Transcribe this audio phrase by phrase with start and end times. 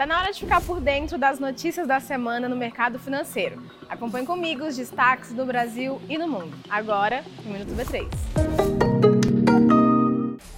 [0.00, 3.62] Tá na hora de ficar por dentro das notícias da semana no mercado financeiro.
[3.86, 6.56] Acompanhe comigo os destaques do Brasil e no mundo.
[6.70, 8.08] Agora, no Minuto B3.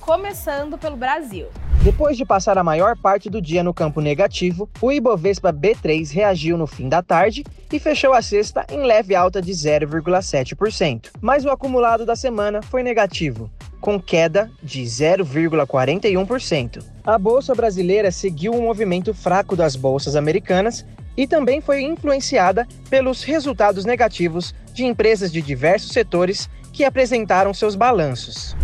[0.00, 1.48] Começando pelo Brasil.
[1.82, 6.56] Depois de passar a maior parte do dia no campo negativo, o Ibovespa B3 reagiu
[6.56, 11.10] no fim da tarde e fechou a sexta em leve alta de 0,7%.
[11.20, 13.50] Mas o acumulado da semana foi negativo,
[13.82, 16.82] com queda de 0,41%.
[17.04, 23.24] A bolsa brasileira seguiu um movimento fraco das bolsas americanas e também foi influenciada pelos
[23.24, 28.54] resultados negativos de empresas de diversos setores que apresentaram seus balanços.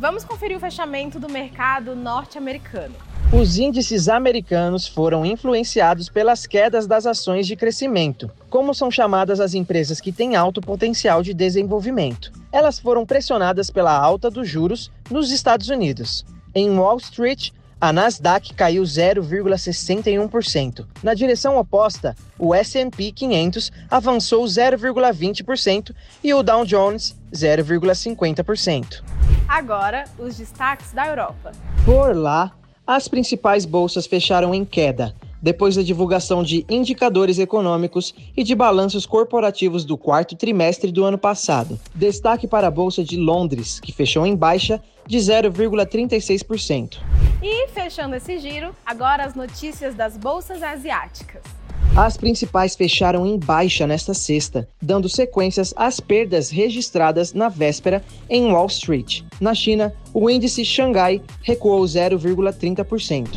[0.00, 2.94] Vamos conferir o fechamento do mercado norte-americano.
[3.32, 9.54] Os índices americanos foram influenciados pelas quedas das ações de crescimento, como são chamadas as
[9.54, 12.30] empresas que têm alto potencial de desenvolvimento.
[12.52, 16.24] Elas foram pressionadas pela alta dos juros nos Estados Unidos.
[16.54, 20.86] Em Wall Street, a Nasdaq caiu 0,61%.
[21.02, 25.92] Na direção oposta, o S&P 500 avançou 0,20%
[26.22, 29.02] e o Dow Jones 0,50%.
[29.48, 31.52] Agora, os destaques da Europa.
[31.82, 32.52] Por lá,
[32.86, 39.06] as principais bolsas fecharam em queda, depois da divulgação de indicadores econômicos e de balanços
[39.06, 41.80] corporativos do quarto trimestre do ano passado.
[41.94, 46.98] Destaque para a Bolsa de Londres, que fechou em baixa de 0,36%.
[47.42, 51.57] E fechando esse giro, agora as notícias das bolsas asiáticas.
[51.98, 58.52] As principais fecharam em baixa nesta sexta, dando sequências às perdas registradas na véspera em
[58.52, 59.22] Wall Street.
[59.40, 63.28] Na China, o índice Xangai recuou 0,30%.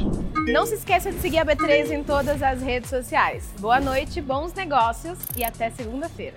[0.53, 3.49] Não se esqueça de seguir a B3 em todas as redes sociais.
[3.59, 6.35] Boa noite, bons negócios e até segunda-feira.